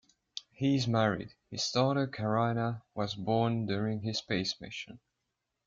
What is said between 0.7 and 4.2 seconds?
is married, his daughter Carina was born during his